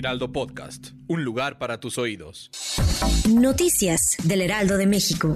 Heraldo 0.00 0.32
Podcast, 0.32 0.92
un 1.08 1.24
lugar 1.24 1.58
para 1.58 1.78
tus 1.78 1.98
oídos. 1.98 2.50
Noticias 3.28 4.16
del 4.24 4.40
Heraldo 4.40 4.78
de 4.78 4.86
México. 4.86 5.34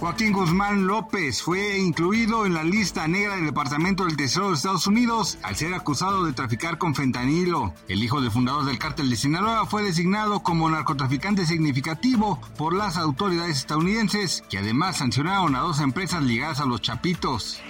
Joaquín 0.00 0.32
Guzmán 0.32 0.86
López 0.86 1.42
fue 1.42 1.76
incluido 1.76 2.46
en 2.46 2.54
la 2.54 2.62
lista 2.62 3.06
negra 3.08 3.34
del 3.34 3.44
Departamento 3.44 4.06
del 4.06 4.16
Tesoro 4.16 4.48
de 4.48 4.54
Estados 4.54 4.86
Unidos 4.86 5.38
al 5.42 5.56
ser 5.56 5.74
acusado 5.74 6.24
de 6.24 6.32
traficar 6.32 6.78
con 6.78 6.94
fentanilo. 6.94 7.74
El 7.88 8.02
hijo 8.02 8.22
del 8.22 8.30
fundador 8.30 8.64
del 8.64 8.78
cártel 8.78 9.10
de 9.10 9.16
Sinaloa 9.16 9.66
fue 9.66 9.82
designado 9.82 10.40
como 10.40 10.70
narcotraficante 10.70 11.44
significativo 11.44 12.40
por 12.56 12.74
las 12.74 12.96
autoridades 12.96 13.58
estadounidenses, 13.58 14.44
que 14.48 14.58
además 14.58 14.96
sancionaron 14.96 15.54
a 15.56 15.60
dos 15.60 15.80
empresas 15.80 16.22
ligadas 16.22 16.60
a 16.60 16.64
los 16.64 16.80
Chapitos. 16.80 17.60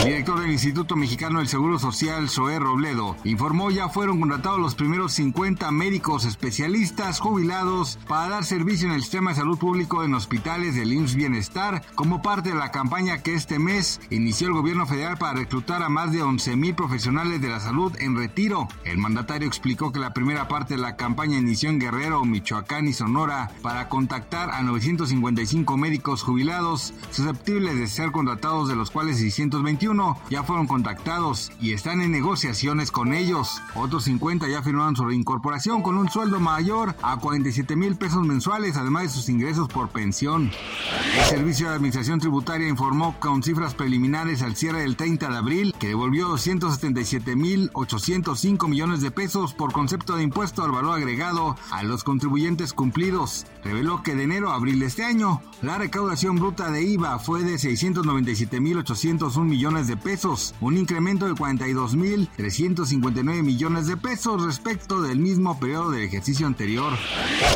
El 0.00 0.10
director 0.10 0.40
del 0.40 0.52
Instituto 0.52 0.96
Mexicano 0.96 1.38
del 1.38 1.48
Seguro 1.48 1.78
Social, 1.78 2.28
Zoé 2.28 2.58
Robledo, 2.58 3.16
informó 3.24 3.70
ya 3.70 3.88
fueron 3.88 4.20
contratados 4.20 4.60
los 4.60 4.74
primeros 4.74 5.12
50 5.14 5.70
médicos 5.70 6.24
especialistas 6.26 7.20
jubilados 7.20 7.98
para 8.06 8.28
dar 8.28 8.44
servicio 8.44 8.88
en 8.88 8.94
el 8.94 9.02
sistema 9.02 9.30
de 9.30 9.36
salud 9.36 9.58
público 9.58 10.04
en 10.04 10.14
hospitales 10.14 10.74
del 10.74 10.92
IMSS 10.92 11.14
Bienestar 11.14 11.82
como 11.94 12.20
parte 12.20 12.50
de 12.50 12.54
la 12.56 12.70
campaña 12.70 13.22
que 13.22 13.34
este 13.34 13.58
mes 13.58 14.00
inició 14.10 14.48
el 14.48 14.54
gobierno 14.54 14.86
federal 14.86 15.16
para 15.16 15.38
reclutar 15.38 15.82
a 15.82 15.88
más 15.88 16.12
de 16.12 16.22
11.000 16.22 16.74
profesionales 16.74 17.40
de 17.40 17.48
la 17.48 17.60
salud 17.60 17.92
en 17.98 18.16
retiro. 18.16 18.68
El 18.84 18.98
mandatario 18.98 19.48
explicó 19.48 19.92
que 19.92 20.00
la 20.00 20.12
primera 20.12 20.48
parte 20.48 20.74
de 20.74 20.82
la 20.82 20.96
campaña 20.96 21.38
inició 21.38 21.70
en 21.70 21.80
Guerrero, 21.80 22.24
Michoacán 22.24 22.86
y 22.86 22.92
Sonora 22.92 23.50
para 23.62 23.88
contactar 23.88 24.50
a 24.50 24.62
955 24.62 25.76
médicos 25.76 26.22
jubilados 26.22 26.92
susceptibles 27.10 27.78
de 27.78 27.86
ser 27.86 28.12
contratados, 28.12 28.68
de 28.68 28.76
los 28.76 28.90
cuales 28.90 29.18
621 29.54 30.18
ya 30.30 30.42
fueron 30.42 30.66
contactados 30.66 31.52
y 31.60 31.72
están 31.72 32.00
en 32.00 32.10
negociaciones 32.10 32.90
con 32.90 33.12
ellos. 33.14 33.62
Otros 33.74 34.04
50 34.04 34.48
ya 34.48 34.62
firmaron 34.62 34.96
su 34.96 35.04
reincorporación 35.04 35.82
con 35.82 35.96
un 35.96 36.10
sueldo 36.10 36.40
mayor 36.40 36.96
a 37.02 37.18
47 37.18 37.76
mil 37.76 37.96
pesos 37.96 38.26
mensuales, 38.26 38.76
además 38.76 39.04
de 39.04 39.10
sus 39.10 39.28
ingresos 39.28 39.68
por 39.68 39.90
pensión. 39.90 40.50
El 41.16 41.24
Servicio 41.24 41.68
de 41.68 41.74
Administración 41.74 42.18
Tributaria 42.20 42.68
informó 42.68 43.18
con 43.20 43.42
cifras 43.42 43.74
preliminares 43.74 44.40
al 44.42 44.56
cierre 44.56 44.80
del 44.80 44.96
30 44.96 45.28
de 45.28 45.36
abril 45.36 45.74
que 45.78 45.88
devolvió 45.88 46.34
277.805 46.34 48.68
millones 48.68 49.00
de 49.00 49.10
pesos 49.10 49.52
por 49.54 49.72
concepto 49.72 50.16
de 50.16 50.22
impuesto 50.24 50.64
al 50.64 50.72
valor 50.72 50.96
agregado 50.96 51.56
a 51.70 51.82
los 51.82 52.04
contribuyentes 52.04 52.72
cumplidos. 52.72 53.46
Reveló 53.62 54.02
que 54.02 54.14
de 54.14 54.22
enero 54.24 54.50
a 54.50 54.56
abril 54.56 54.80
de 54.80 54.86
este 54.86 55.04
año, 55.04 55.42
la 55.62 55.78
recaudación 55.78 56.36
bruta 56.36 56.70
de 56.70 56.82
IVA 56.82 57.18
fue 57.18 57.42
de 57.42 57.58
697.801 59.44 59.44
millones 59.44 59.86
de 59.86 59.96
pesos, 59.96 60.54
un 60.60 60.76
incremento 60.76 61.26
de 61.26 61.32
42.359 61.32 63.42
millones 63.42 63.86
de 63.86 63.96
pesos 63.96 64.44
respecto 64.44 65.02
del 65.02 65.18
mismo 65.18 65.58
periodo 65.58 65.90
del 65.90 66.02
ejercicio 66.02 66.46
anterior. 66.46 66.92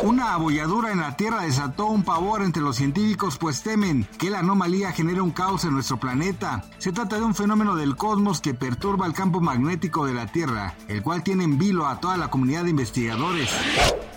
Una 0.03 0.33
abolladura 0.33 0.91
en 0.91 0.99
la 0.99 1.15
Tierra 1.15 1.43
desató 1.43 1.87
un 1.87 2.03
pavor 2.03 2.41
entre 2.41 2.61
los 2.61 2.75
científicos, 2.75 3.37
pues 3.37 3.63
temen 3.63 4.07
que 4.17 4.29
la 4.29 4.39
anomalía 4.39 4.91
genere 4.91 5.21
un 5.21 5.31
caos 5.31 5.65
en 5.65 5.73
nuestro 5.73 5.99
planeta. 5.99 6.63
Se 6.77 6.91
trata 6.91 7.17
de 7.17 7.23
un 7.23 7.35
fenómeno 7.35 7.75
del 7.75 7.95
cosmos 7.95 8.41
que 8.41 8.53
perturba 8.53 9.05
el 9.05 9.13
campo 9.13 9.41
magnético 9.41 10.05
de 10.05 10.13
la 10.13 10.27
Tierra, 10.27 10.75
el 10.87 11.01
cual 11.01 11.23
tiene 11.23 11.43
en 11.43 11.57
vilo 11.57 11.87
a 11.87 11.99
toda 11.99 12.17
la 12.17 12.29
comunidad 12.29 12.63
de 12.63 12.71
investigadores. 12.71 13.49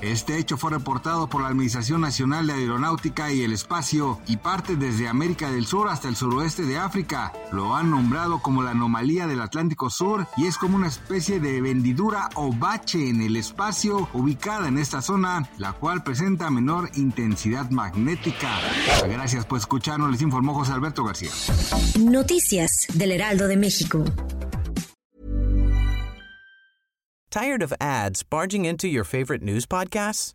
Este 0.03 0.38
hecho 0.38 0.56
fue 0.56 0.72
reportado 0.72 1.28
por 1.28 1.43
la 1.43 1.49
Administración 1.49 2.00
Nacional 2.00 2.49
de 2.49 2.55
Aeronáutica 2.55 3.31
y 3.31 3.43
el 3.43 3.53
Espacio 3.53 4.19
y 4.27 4.37
parte 4.37 4.75
desde 4.75 5.09
América 5.09 5.50
del 5.50 5.65
Sur 5.65 5.88
hasta 5.88 6.09
el 6.09 6.16
suroeste 6.16 6.65
de 6.65 6.77
África. 6.77 7.32
Lo 7.62 7.77
han 7.77 7.93
nombrado 7.93 8.41
como 8.41 8.65
la 8.65 8.73
anomalía 8.73 9.28
del 9.28 9.41
Atlántico 9.41 9.89
Sur 9.89 10.27
y 10.37 10.49
es 10.49 10.59
como 10.59 10.75
una 10.75 10.89
especie 10.89 11.39
de 11.39 11.61
vendidura 11.61 12.28
o 12.34 12.53
bache 12.53 13.09
en 13.09 13.23
el 13.23 13.37
espacio 13.37 14.09
ubicada 14.15 14.67
en 14.67 14.78
esta 14.78 15.00
zona, 15.00 15.49
la 15.59 15.73
cual 15.73 16.03
presenta 16.03 16.50
menor 16.50 16.91
intensidad 16.97 17.71
magnética. 17.71 18.50
Gracias 19.09 19.47
por 19.47 19.59
escucharnos, 19.59 20.11
les 20.11 20.23
informó 20.23 20.55
José 20.55 20.73
Alberto 20.73 21.05
García. 21.05 21.31
Noticias 22.00 22.89
del 22.95 23.12
Heraldo 23.12 23.47
de 23.47 23.56
México. 23.56 24.05
Tired 27.31 27.62
of 27.62 27.73
ads 27.81 28.25
barging 28.25 28.65
into 28.65 28.89
your 28.89 29.05
favorite 29.05 29.41
news 29.41 29.67
podcasts? 29.67 30.34